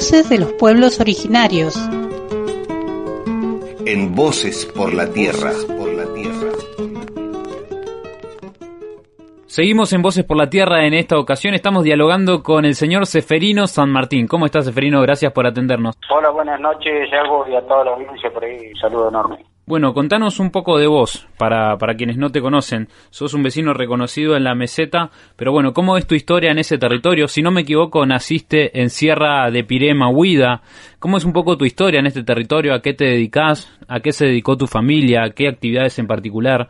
[0.00, 1.76] voces de los pueblos originarios.
[3.84, 5.52] En Voces por la Tierra.
[5.76, 6.52] Por la Tierra.
[9.44, 10.86] Seguimos en Voces por la Tierra.
[10.86, 14.26] En esta ocasión estamos dialogando con el señor Seferino San Martín.
[14.26, 15.02] ¿Cómo estás, Seferino?
[15.02, 15.94] Gracias por atendernos.
[16.08, 18.56] Hola, buenas noches, Yago, y a toda la audiencia por ahí.
[18.56, 19.44] Un saludo enorme.
[19.70, 22.88] Bueno, contanos un poco de vos, para, para quienes no te conocen.
[23.10, 26.76] Sos un vecino reconocido en la meseta, pero bueno, ¿cómo es tu historia en ese
[26.76, 27.28] territorio?
[27.28, 30.62] Si no me equivoco, naciste en Sierra de Pirema, Huida.
[30.98, 32.74] ¿Cómo es un poco tu historia en este territorio?
[32.74, 33.78] ¿A qué te dedicas?
[33.86, 35.22] ¿A qué se dedicó tu familia?
[35.22, 36.68] ¿A qué actividades en particular?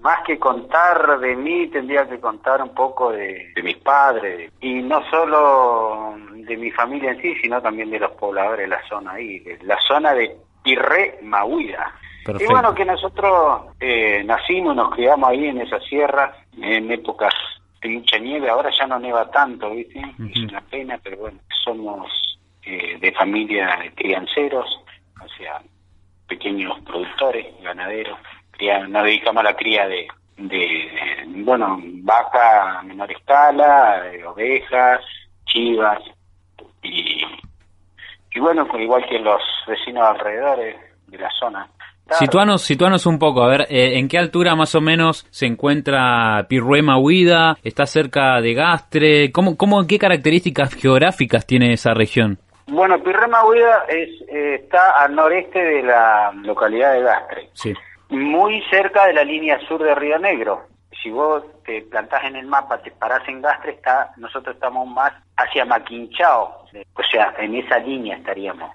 [0.00, 5.08] Más que contar de mí, tendría que contar un poco de, mis padres, y no
[5.08, 9.38] solo de mi familia en sí, sino también de los pobladores de la zona ahí,
[9.38, 11.94] de la zona de Pirema, Huida.
[12.26, 17.34] Y bueno, que nosotros eh, nacimos, nos criamos ahí en esa sierra, en épocas
[17.82, 20.00] de mucha nieve, ahora ya no neva tanto, ¿viste?
[20.00, 22.10] Es una pena, pero bueno, somos
[22.62, 24.80] eh, de familia de crianceros,
[25.22, 25.60] o sea,
[26.26, 28.18] pequeños productores, ganaderos,
[28.88, 35.00] nos dedicamos a la cría de, de bueno, vaca a menor escala, ovejas,
[35.44, 36.00] chivas,
[36.82, 37.22] y,
[38.34, 41.68] y bueno, igual que los vecinos alrededores de la zona.
[42.10, 46.46] Situanos, situanos un poco, a ver, eh, ¿en qué altura más o menos se encuentra
[46.48, 47.56] Pirruema Huida?
[47.64, 49.32] ¿Está cerca de Gastre?
[49.32, 52.38] ¿Cómo, cómo, ¿Qué características geográficas tiene esa región?
[52.66, 57.74] Bueno, Pirruema Huida es, eh, está al noreste de la localidad de Gastre, sí.
[58.10, 60.66] muy cerca de la línea sur de Río Negro.
[61.02, 65.12] Si vos te plantás en el mapa, te parás en Gastre, está, nosotros estamos más
[65.36, 68.70] hacia Maquinchao, o sea, en esa línea estaríamos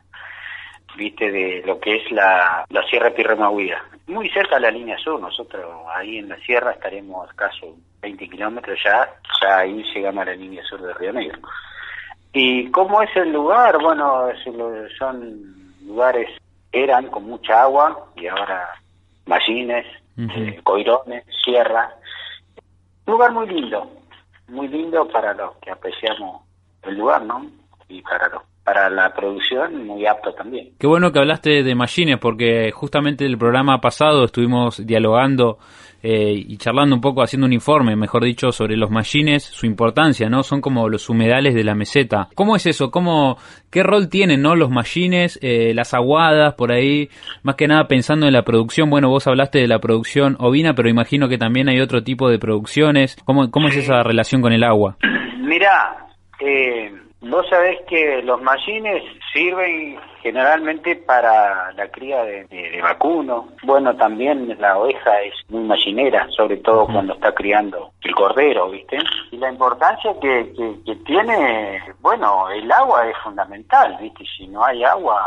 [1.00, 3.84] viste, de lo que es la, la Sierra Pirremahuida.
[4.08, 8.78] Muy cerca de la línea sur, nosotros ahí en la sierra estaremos casi 20 kilómetros
[8.84, 9.10] ya,
[9.42, 11.40] ya ahí llegamos a la línea sur de Río Negro.
[12.34, 13.80] ¿Y cómo es el lugar?
[13.82, 14.28] Bueno,
[14.98, 16.30] son lugares,
[16.72, 18.70] eran con mucha agua y ahora
[19.26, 19.86] mallines,
[20.18, 21.96] eh, coirones, sierra.
[23.06, 23.90] Un lugar muy lindo,
[24.48, 26.44] muy lindo para los que apreciamos
[26.84, 27.46] el lugar, ¿no?
[27.88, 30.70] Y para los para la producción muy apto también.
[30.78, 35.58] Qué bueno que hablaste de machines porque justamente el programa pasado estuvimos dialogando
[36.04, 40.30] eh, y charlando un poco, haciendo un informe, mejor dicho, sobre los machines, su importancia,
[40.30, 40.44] ¿no?
[40.44, 42.30] Son como los humedales de la meseta.
[42.36, 42.92] ¿Cómo es eso?
[42.92, 43.40] ¿Cómo,
[43.72, 44.56] ¿Qué rol tienen, no?
[44.56, 47.10] Los machines, eh, las aguadas, por ahí,
[47.42, 48.92] más que nada pensando en la producción.
[48.92, 52.38] Bueno, vos hablaste de la producción ovina, pero imagino que también hay otro tipo de
[52.38, 53.18] producciones.
[53.26, 54.98] ¿Cómo, cómo es esa relación con el agua?
[55.40, 56.06] Mirá,
[56.40, 59.04] eh, Vos sabés que los machines
[59.34, 63.50] sirven generalmente para la cría de, vacuno.
[63.64, 69.00] Bueno, también la oveja es muy machinera, sobre todo cuando está criando el cordero, ¿viste?
[69.32, 70.54] Y la importancia que,
[70.86, 74.24] que, tiene, bueno, el agua es fundamental, ¿viste?
[74.38, 75.22] Si no hay agua,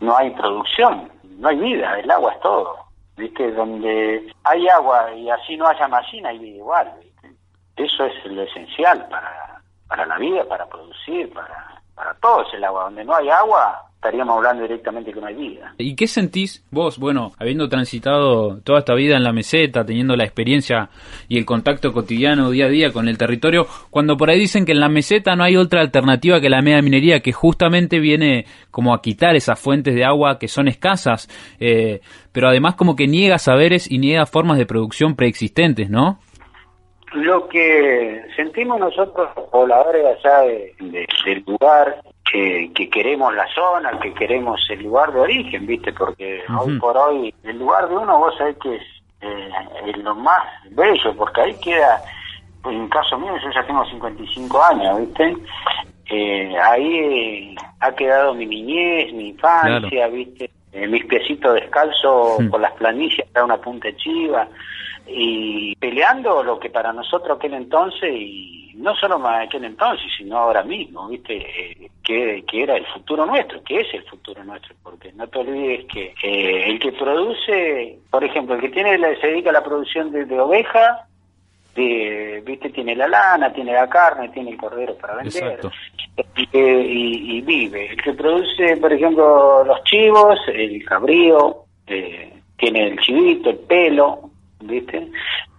[0.00, 2.76] no hay producción, no hay vida, el agua es todo,
[3.16, 3.50] ¿viste?
[3.50, 7.32] Donde hay agua y así no haya machina, hay vida igual, ¿viste?
[7.76, 9.53] Eso es lo esencial para
[9.94, 12.84] para la vida, para producir, para, para todo es el agua.
[12.84, 15.72] Donde no hay agua, estaríamos hablando directamente que no hay vida.
[15.78, 20.24] ¿Y qué sentís vos, bueno, habiendo transitado toda esta vida en la meseta, teniendo la
[20.24, 20.90] experiencia
[21.28, 24.72] y el contacto cotidiano día a día con el territorio, cuando por ahí dicen que
[24.72, 28.94] en la meseta no hay otra alternativa que la media minería, que justamente viene como
[28.94, 31.28] a quitar esas fuentes de agua que son escasas,
[31.60, 32.00] eh,
[32.32, 36.18] pero además como que niega saberes y niega formas de producción preexistentes, ¿no?
[37.14, 44.82] Lo que sentimos nosotros, pobladores allá del lugar, que, queremos la zona, que queremos el
[44.82, 45.92] lugar de origen, ¿viste?
[45.92, 48.82] Porque hoy por hoy el lugar de uno, vos sabés que es,
[49.20, 52.02] eh, lo más bello, porque ahí queda,
[52.60, 55.36] pues en caso mío, yo ya tengo 55 años, ¿viste?
[56.10, 60.50] Eh, ahí ha quedado mi niñez, mi infancia, ¿viste?
[60.72, 64.48] Eh, mis piecitos descalzos por las planillas, era una punta chiva
[65.06, 70.62] y peleando lo que para nosotros aquel entonces, y no solo aquel entonces, sino ahora
[70.62, 71.36] mismo, ¿viste?
[71.36, 75.38] Eh, que, que, era el futuro nuestro, que es el futuro nuestro, porque no te
[75.38, 79.64] olvides que eh, el que produce, por ejemplo, el que tiene se dedica a la
[79.64, 81.06] producción de, oveja,
[81.74, 85.60] de, viste tiene la lana tiene la carne tiene el cordero para vender
[86.52, 87.90] y, vive.
[87.90, 94.23] El que produce por ejemplo los chivos el cabrío eh, tiene el chivito el pelo
[94.66, 95.10] ¿viste?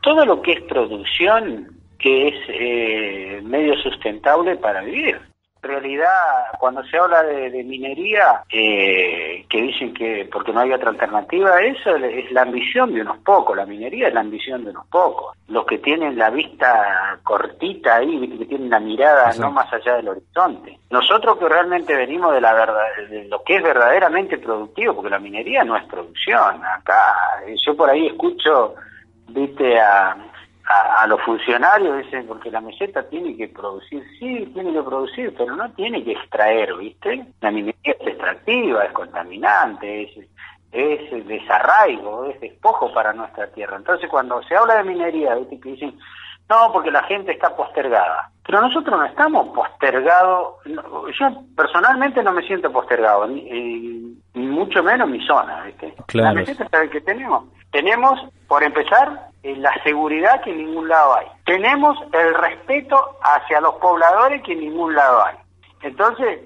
[0.02, 5.20] Todo lo que es producción que es eh, medio sustentable para vivir.
[5.62, 6.12] realidad,
[6.60, 11.96] cuando se habla de, minería, eh, que dicen que porque no hay otra alternativa, eso
[11.96, 15.36] es la ambición de unos pocos, la minería es la ambición de unos pocos.
[15.48, 20.10] Los que tienen la vista cortita ahí, que tienen la mirada no más allá del
[20.10, 20.78] horizonte.
[20.92, 25.18] Nosotros que realmente venimos de, la verdad, de lo que es verdaderamente productivo, porque la
[25.18, 26.64] minería no es producción.
[26.64, 27.16] Acá,
[27.66, 28.76] yo por ahí escucho,
[29.28, 30.16] viste, a
[30.68, 35.56] a, los funcionarios dicen porque la meseta tiene que producir, sí, tiene que producir, pero
[35.56, 37.26] no tiene que extraer, ¿viste?
[37.42, 40.28] La minería es extractiva, es contaminante, es,
[40.72, 43.78] es desarraigo, es despojo para nuestra tierra.
[43.78, 45.60] Entonces cuando se habla de minería, ¿viste?
[45.60, 46.00] Que dicen,
[46.50, 48.32] no, porque la gente está postergada.
[48.46, 50.58] Pero nosotros no estamos postergados.
[50.66, 55.64] Yo personalmente no me siento postergado, ni, mucho menos mi zona.
[55.64, 55.96] ¿viste?
[56.08, 56.36] Claro.
[56.36, 57.46] La meseta que tenemos.
[57.76, 58.18] Tenemos,
[58.48, 61.28] por empezar, eh, la seguridad que en ningún lado hay.
[61.46, 65.36] Tenemos el respeto hacia los pobladores que en ningún lado hay.
[65.82, 66.40] Entonces,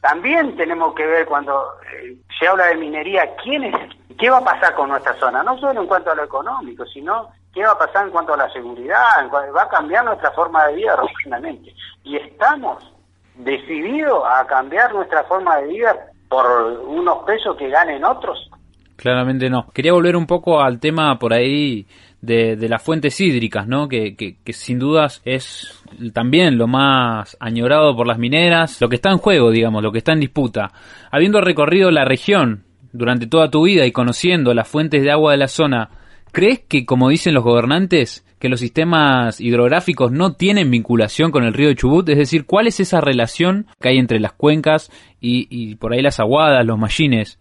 [0.00, 3.76] también tenemos que ver cuando eh, se habla de minería, ¿quién es,
[4.18, 5.44] ¿qué va a pasar con nuestra zona?
[5.44, 8.38] No solo en cuanto a lo económico, sino qué va a pasar en cuanto a
[8.38, 11.72] la seguridad, va a cambiar nuestra forma de vida rotundamente.
[12.02, 12.92] Y estamos
[13.36, 16.44] decididos a cambiar nuestra forma de vida por
[16.88, 18.50] unos pesos que ganen otros.
[18.96, 19.68] Claramente no.
[19.72, 21.86] Quería volver un poco al tema por ahí
[22.22, 23.88] de, de las fuentes hídricas, ¿no?
[23.88, 29.10] Que, que, sin dudas es también lo más añorado por las mineras, lo que está
[29.10, 30.72] en juego, digamos, lo que está en disputa.
[31.10, 35.38] Habiendo recorrido la región durante toda tu vida y conociendo las fuentes de agua de
[35.38, 35.90] la zona,
[36.30, 41.54] ¿crees que, como dicen los gobernantes, que los sistemas hidrográficos no tienen vinculación con el
[41.54, 42.08] río de Chubut?
[42.08, 46.02] Es decir, ¿cuál es esa relación que hay entre las cuencas y, y por ahí
[46.02, 47.40] las aguadas, los mallines?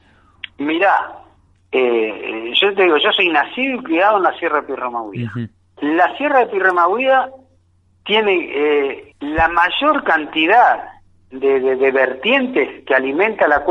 [0.58, 1.21] Mirá,
[1.72, 5.32] eh, yo te digo, yo soy nacido y criado en la Sierra de Pirremahuida.
[5.82, 7.32] La Sierra de Pirremahuida
[8.04, 10.84] tiene eh, la mayor cantidad
[11.32, 13.64] de, vertientes que alimenta la,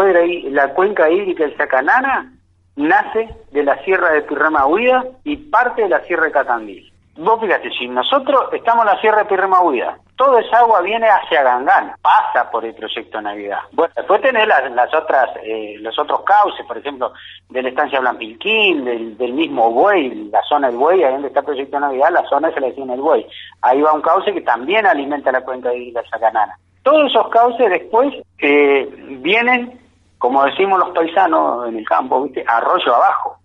[0.50, 2.32] la cuenca hídrica del Sacanana,
[2.76, 6.89] nace de la Sierra de Pirremahuida y parte de la Sierra de Catandil.
[7.22, 11.42] Vos fíjate, si nosotros estamos en la Sierra de Pirremahuida, toda esa agua viene hacia
[11.42, 13.58] Gangán, pasa por el proyecto Navidad.
[13.72, 17.12] Bueno, después tenés las, las otras, eh, los otros cauces, por ejemplo,
[17.50, 21.40] de la estancia Blampilquín, del, del mismo Buey, la zona del Buey, ahí donde está
[21.40, 23.26] el proyecto Navidad, la zona se le decía el Buey.
[23.60, 26.56] Ahí va un cauce que también alimenta la cuenca de la Sacanana.
[26.82, 28.88] Todos esos cauces después eh,
[29.20, 29.78] vienen,
[30.16, 32.42] como decimos los paisanos en el campo, ¿viste?
[32.48, 33.36] arroyo abajo.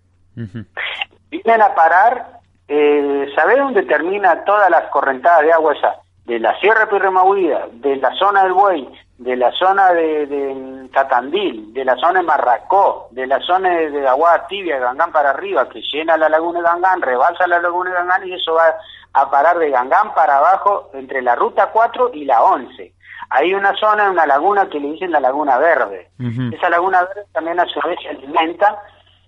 [1.30, 2.35] Vienen a parar,
[2.68, 5.96] eh, ¿sabés dónde termina todas las correntadas de agua esa?
[6.26, 11.72] de la Sierra Pirremahuida, de la zona del Buey, de la zona de, de, Catandil,
[11.72, 15.68] de la zona de Marracó, de la zona de, de Aguada Tibia, Gangán para arriba,
[15.68, 18.74] que llena la laguna de Gangán, rebalsa la laguna de Gangán y eso va
[19.12, 22.92] a parar de Gangán para abajo entre la ruta 4 y la 11.
[23.30, 26.10] Hay una zona, una laguna que le dicen la laguna verde.
[26.52, 28.78] Esa laguna verde también a su vez se alimenta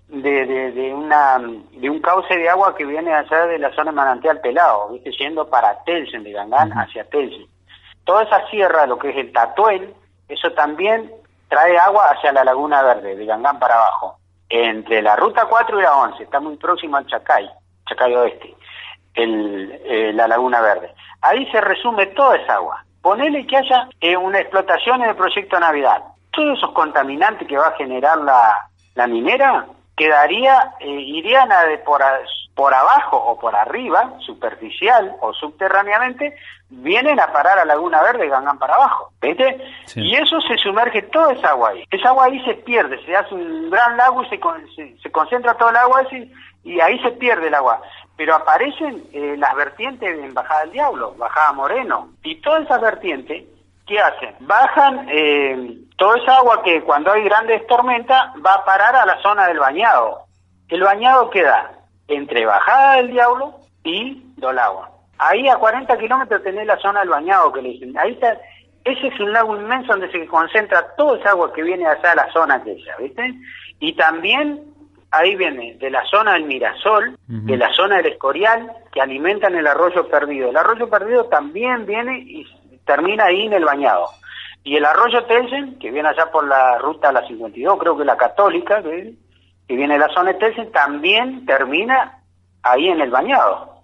[0.09, 3.91] de, de, de, una, de un cauce de agua que viene allá de la zona
[3.91, 5.11] de Manantial Pelado, ¿viste?
[5.11, 7.45] yendo para Telsen, de Gangán hacia Telsen.
[8.03, 9.93] Toda esa sierra, lo que es el Tatuel,
[10.27, 11.11] eso también
[11.47, 14.17] trae agua hacia la Laguna Verde, de Gangán para abajo,
[14.49, 17.47] entre la ruta 4 y la 11, está muy próximo al Chacay,
[17.87, 18.55] Chacay Oeste,
[19.13, 20.91] el, eh, la Laguna Verde.
[21.21, 22.83] Ahí se resume toda esa agua.
[23.01, 26.03] Ponele que haya eh, una explotación en el proyecto Navidad.
[26.31, 29.65] Todos esos contaminantes que va a generar la, la minera
[29.99, 32.01] quedaría, eh, irían a de por,
[32.55, 36.33] por abajo o por arriba, superficial o subterráneamente,
[36.69, 39.61] vienen a parar a Laguna Verde y Gangán para abajo, ¿viste?
[39.95, 41.83] Y eso se sumerge toda esa agua ahí.
[41.91, 44.39] Esa agua ahí se pierde, se hace un gran lago y se,
[45.03, 46.31] se, concentra todo el agua así,
[46.63, 47.81] y ahí se pierde el agua.
[48.15, 53.43] Pero aparecen eh, las vertientes en Bajada del Diablo, Bajada Moreno, y todas esas vertientes,
[53.89, 54.35] ¿qué hacen?
[54.39, 59.19] Bajan eh, toda esa agua que cuando hay grandes tormentas va a parar a la
[59.21, 60.25] zona del bañado.
[60.69, 61.71] El bañado queda
[62.07, 64.91] entre Bajada del Diablo y Dolagua.
[65.17, 67.97] Ahí a 40 kilómetros tenés la zona del bañado que le dicen.
[67.97, 68.37] Ahí está,
[68.85, 72.15] ese es un lago inmenso donde se concentra toda esa agua que viene allá a
[72.15, 73.33] la zona aquella, ¿viste?
[73.79, 74.63] Y también
[75.11, 79.65] ahí viene de la zona del Mirasol, de la zona del Escorial, que alimentan el
[79.65, 80.51] arroyo perdido.
[80.51, 82.45] El arroyo perdido también viene y
[82.89, 84.07] termina ahí en el bañado.
[84.63, 88.17] Y el arroyo Telsen, que viene allá por la ruta la 52, creo que la
[88.17, 89.13] católica, que,
[89.67, 92.19] viene de la zona de Telsen, también termina
[92.63, 93.83] ahí en el bañado,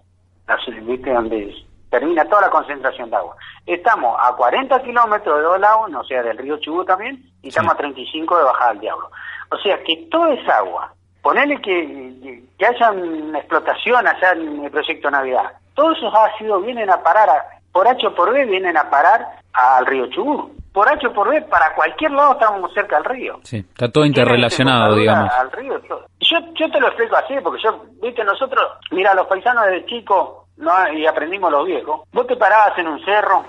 [0.82, 1.12] ¿viste?
[1.12, 1.54] donde
[1.88, 3.36] termina toda la concentración de agua.
[3.64, 7.74] Estamos a 40 kilómetros de dos lagos, o sea, del río Chubut también, y estamos
[7.74, 9.08] a 35 de Bajada del Diablo.
[9.52, 14.70] O sea que toda esa agua, ponele que, que haya una explotación allá en el
[14.72, 18.88] proyecto Navidad, todos esos ácidos vienen a parar, por H o por B, vienen a
[18.88, 20.50] parar al río Chubut.
[20.72, 23.38] por H o por B, para cualquier lado estábamos cerca del río.
[23.42, 25.30] Sí, está todo interrelacionado, digamos.
[25.30, 29.66] Al río, yo, yo te lo explico así, porque yo, viste, nosotros, mira, los paisanos
[29.66, 33.44] de chico, no, y aprendimos los viejos, vos te parabas en un cerro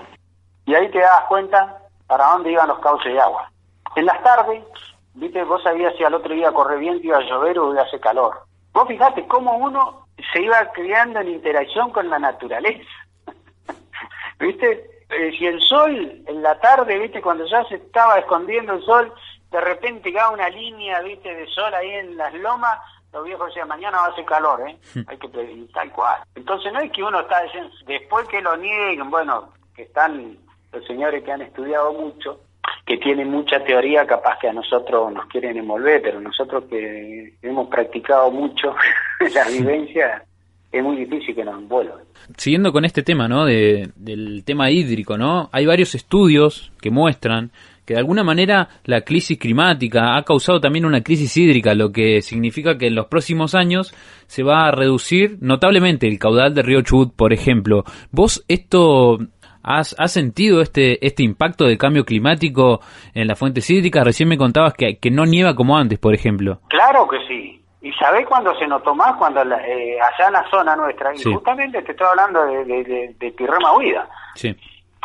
[0.66, 3.50] y ahí te dabas cuenta para dónde iban los cauces de agua.
[3.96, 4.62] En las tardes,
[5.14, 7.86] viste, vos sabías si al otro día corre viento, iba a llover o iba a
[7.86, 8.42] hacer calor.
[8.74, 12.90] Vos fijate cómo uno se iba creando en interacción con la naturaleza.
[14.38, 14.90] ¿Viste?
[15.10, 19.12] Eh, si el sol en la tarde, viste, cuando ya se estaba escondiendo el sol,
[19.50, 22.78] de repente cae una línea, viste, de sol ahí en las lomas,
[23.12, 24.76] los viejos decían, mañana va a hacer calor, ¿eh?
[24.94, 25.00] Hmm.
[25.06, 26.22] Hay que pedir tal cual.
[26.34, 30.36] Entonces no es que uno está diciendo, después que lo nieguen, bueno, que están
[30.72, 32.40] los señores que han estudiado mucho,
[32.84, 37.68] que tienen mucha teoría, capaz que a nosotros nos quieren envolver, pero nosotros que hemos
[37.68, 38.74] practicado mucho
[39.34, 40.24] la vivencia,
[40.70, 41.98] es muy difícil que nos envuelvan.
[42.36, 43.44] Siguiendo con este tema, ¿no?
[43.44, 45.48] De, del tema hídrico, ¿no?
[45.52, 47.50] Hay varios estudios que muestran
[47.86, 52.20] que de alguna manera la crisis climática ha causado también una crisis hídrica, lo que
[52.20, 53.94] significa que en los próximos años
[54.26, 57.84] se va a reducir notablemente el caudal del río Chubut, por ejemplo.
[58.10, 59.16] ¿Vos esto
[59.62, 62.80] has, has sentido este, este impacto del cambio climático
[63.14, 64.04] en las fuentes hídricas?
[64.04, 66.60] Recién me contabas que, que no nieva como antes, por ejemplo.
[66.68, 69.14] Claro que sí, ¿Y sabés cuándo se notó más?
[69.16, 73.30] Cuando eh, allá en la zona nuestra, y justamente te estoy hablando de, de, de,
[73.32, 74.08] Pirrema Huida.
[74.34, 74.54] Sí.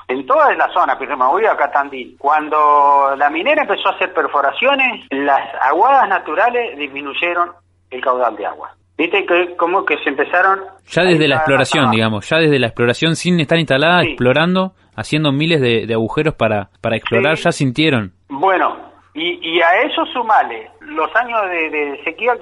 [0.08, 5.42] En toda la zona, Pirrema Huida, Catandí, cuando la minera empezó a hacer perforaciones, las
[5.62, 7.52] aguadas naturales disminuyeron
[7.92, 8.76] el caudal de agua.
[8.98, 10.62] ¿Viste que como que se empezaron...
[10.88, 15.62] Ya desde la exploración, digamos, ya desde la exploración sin estar instalada, explorando, haciendo miles
[15.62, 18.14] de, agujeros para, para explorar, ya sintieron.
[18.30, 18.78] Bueno,
[19.14, 22.34] y, y a eso sumale los años de, de sequía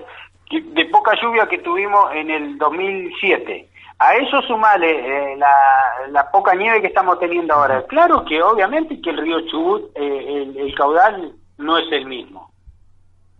[0.59, 3.69] de poca lluvia que tuvimos en el 2007.
[3.99, 7.85] A eso sumale eh, la, poca nieve que estamos teniendo ahora.
[7.85, 12.51] Claro que obviamente que el río Chubut, eh, el, caudal no es el mismo.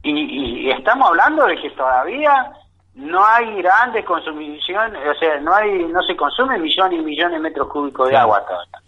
[0.03, 2.51] Y, estamos hablando de que todavía
[2.93, 7.39] no hay grandes consumición, o sea, no hay no se consume millones y millones de
[7.39, 8.81] metros cúbicos de agua todavía.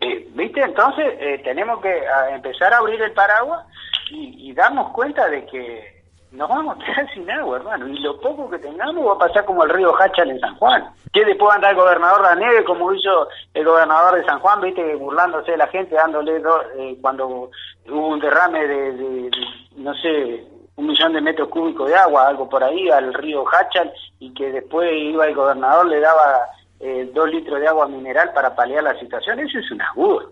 [0.00, 0.60] Eh, ¿Viste?
[0.60, 2.02] Entonces tenemos que
[2.32, 3.64] empezar a abrir el paraguas
[4.10, 6.03] y, y darnos cuenta de que
[6.34, 7.88] nos vamos a quedar sin agua, hermano.
[7.88, 10.84] Y lo poco que tengamos va a pasar como el río Hachal en San Juan.
[11.12, 14.60] Que después anda el gobernador de la nieve, como hizo el gobernador de San Juan,
[14.60, 16.42] viste, burlándose de la gente, dándole
[16.78, 17.50] eh, cuando
[17.88, 19.30] hubo un derrame de,
[19.76, 20.44] no sé,
[20.76, 24.50] un millón de metros cúbicos de agua, algo por ahí, al río Hachal, y que
[24.50, 26.46] después iba el gobernador, le daba
[26.80, 29.38] eh, dos litros de agua mineral para paliar la situación.
[29.38, 30.28] Eso es una burla.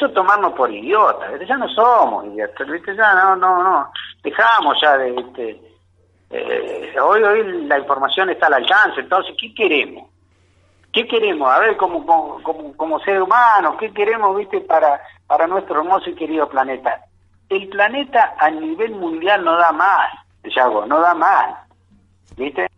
[0.00, 2.96] Eso tomarnos por idiotas, ya no somos idiotas, ¿viste?
[2.96, 3.92] ya no, no, no,
[4.22, 5.60] dejamos ya de, este,
[6.30, 10.08] eh, hoy, hoy la información está al alcance, entonces, ¿qué queremos?
[10.90, 11.50] ¿Qué queremos?
[11.50, 16.14] A ver, como, como, como, ser humano, ¿qué queremos, viste, para, para nuestro hermoso y
[16.14, 17.04] querido planeta?
[17.50, 20.14] El planeta a nivel mundial no da más,
[20.44, 21.58] Yago, no da más,
[22.38, 22.68] ¿viste?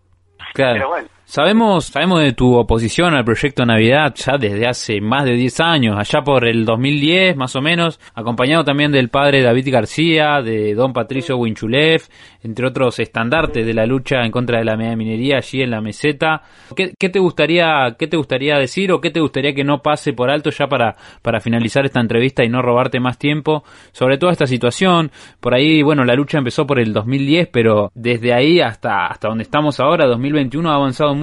[0.55, 0.73] Claro.
[0.75, 1.09] Pero bueno.
[1.33, 5.97] Sabemos, sabemos de tu oposición al proyecto Navidad ya desde hace más de 10 años,
[5.99, 10.93] allá por el 2010 más o menos, acompañado también del padre David García, de don
[10.93, 12.03] Patricio Winchulev,
[12.43, 16.43] entre otros estandartes de la lucha en contra de la minería allí en la meseta.
[16.77, 20.29] ¿Qué, te gustaría, qué te gustaría decir o qué te gustaría que no pase por
[20.29, 24.47] alto ya para, para finalizar esta entrevista y no robarte más tiempo sobre toda esta
[24.47, 25.11] situación?
[25.41, 29.45] Por ahí, bueno, la lucha empezó por el 2010, pero desde ahí hasta, hasta donde
[29.45, 31.22] estamos ahora, 2021, ha avanzado mucho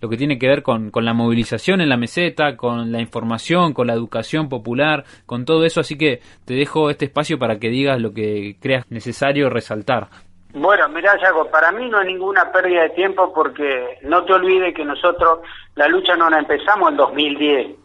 [0.00, 3.72] lo que tiene que ver con, con, la movilización en la meseta, con la información,
[3.72, 7.70] con la educación popular, con todo eso, así que te dejo este espacio para que
[7.70, 10.08] digas lo que creas necesario resaltar.
[10.52, 14.74] Bueno, mirá, Yago, para mí no hay ninguna pérdida de tiempo porque no te olvides
[14.74, 15.40] que nosotros
[15.74, 17.76] la lucha no la empezamos en 2010,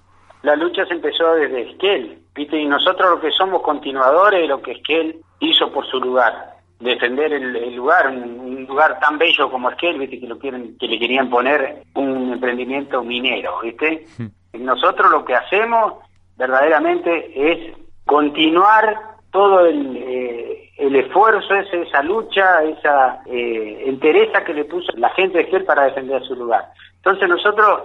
[0.44, 2.58] la lucha se empezó desde Esquel, ¿viste?
[2.58, 6.51] Y nosotros lo que somos continuadores de lo que Esquel hizo por su lugar
[6.82, 10.20] defender el, lugar, un, lugar tan bello como Esquel, ¿viste?
[10.20, 14.06] que lo quieren, que le querían poner un emprendimiento minero, ¿viste?
[14.54, 15.94] Nosotros lo que hacemos
[16.38, 18.98] verdaderamente es continuar
[19.32, 25.10] todo el, eh, el esfuerzo, ese, esa lucha, esa eh, entereza que le puso la
[25.12, 26.66] gente de Esquel para defender su lugar.
[26.98, 27.82] Entonces nosotros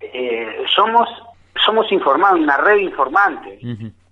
[0.00, 1.08] eh, somos
[1.64, 3.58] somos informados, una red informante,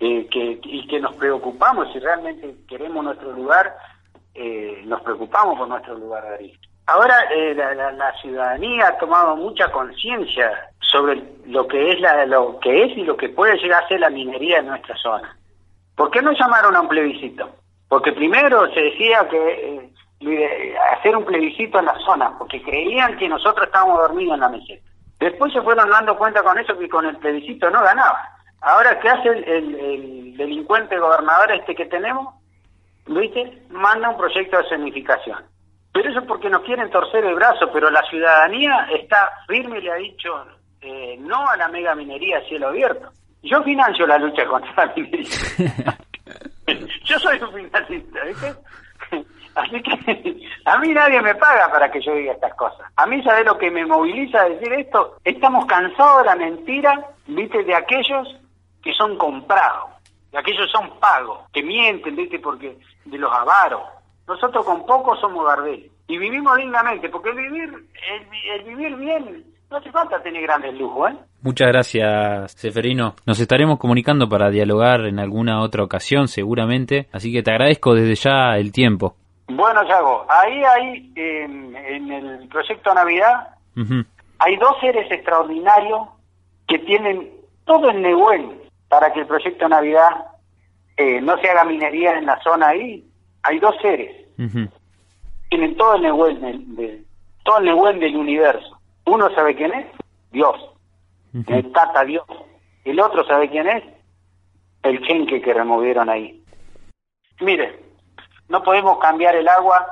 [0.01, 3.75] eh, que, y que nos preocupamos si realmente queremos nuestro lugar
[4.37, 6.61] eh, nos preocupamos por nuestro lugar de origen.
[6.87, 12.85] Ahora eh, la, ciudadanía ha tomado mucha conciencia sobre lo que es la, lo que
[12.85, 15.37] es y lo que puede llegar a ser la minería en nuestra zona.
[15.97, 17.51] ¿Por qué no llamaron a un plebiscito?
[17.89, 19.91] Porque primero se decía que
[20.21, 24.49] eh, hacer un plebiscito en la zona, porque creían que nosotros estábamos dormidos en la
[24.49, 24.83] meseta.
[25.19, 28.37] Después se fueron dando cuenta con eso que con el plebiscito no ganaba.
[28.61, 32.35] Ahora, ¿qué hace el, delincuente gobernador este que tenemos?
[33.07, 33.63] ¿Viste?
[33.71, 35.39] Manda un proyecto de zonificación.
[35.93, 39.83] Pero eso es porque nos quieren torcer el brazo, pero la ciudadanía está firme y
[39.83, 40.47] le ha dicho
[40.81, 43.11] eh, no a la mega minería a cielo abierto.
[43.43, 45.99] Yo financio la lucha contra la minería.
[47.05, 48.55] yo soy un financista, ¿viste?
[49.55, 50.37] Así que
[50.67, 52.93] a mí nadie me paga para que yo diga estas cosas.
[52.97, 55.17] A mí, ¿sabes lo que me moviliza a decir esto?
[55.25, 57.65] Estamos cansados de la mentira, ¿viste?
[57.65, 58.37] De aquellos
[58.83, 59.91] que son comprados,
[60.31, 62.39] de aquellos son pagos, que mienten, ¿viste?
[62.39, 63.83] Porque de los avaros.
[64.27, 65.91] Nosotros con poco somos Gardel.
[66.09, 67.73] Y vivimos dignamente, porque el vivir,
[68.55, 71.17] el, vivir bien no hace falta tener grandes lujos, ¿eh?
[71.43, 73.15] Muchas gracias, Seferino.
[73.25, 77.09] Nos estaremos comunicando para dialogar en alguna otra ocasión, seguramente.
[77.13, 79.17] Así que te agradezco desde ya el tiempo.
[79.49, 83.49] Bueno, Yago, ahí hay, en el proyecto Navidad,
[84.39, 86.09] hay dos seres extraordinarios
[86.67, 87.31] que tienen
[87.65, 90.27] todo el Nehuel para que el proyecto Navidad
[90.97, 93.05] eh, no se haga minería en la zona ahí.
[93.43, 94.27] Hay dos seres.
[95.49, 97.05] Tienen todo el Nehuel, de,
[97.45, 98.81] todo el Nehuel del universo.
[99.05, 99.87] Uno sabe quién es,
[100.33, 100.57] Dios.
[101.47, 102.27] El Tata Dios.
[102.85, 103.85] El otro sabe quién es,
[104.83, 106.43] el Chenque que removieron ahí.
[107.41, 107.79] Mire,
[108.49, 109.87] no podemos cambiar el agua,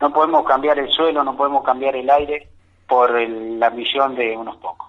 [0.00, 2.48] no podemos cambiar el suelo, no podemos cambiar el aire
[2.88, 4.88] por la visión de unos pocos.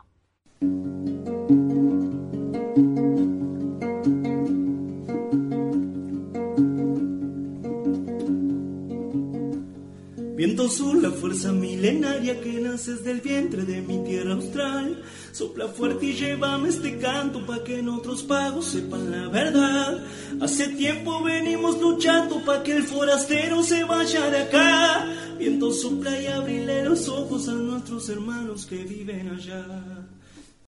[10.53, 15.01] Viento sur, la fuerza milenaria que naces del vientre de mi tierra austral.
[15.31, 20.05] Sopla fuerte y llévame este canto pa' que en otros pagos sepan la verdad.
[20.39, 25.07] Hace tiempo venimos luchando pa' que el forastero se vaya de acá.
[25.39, 29.92] Viento sopla y abrile los ojos a nuestros hermanos que viven allá.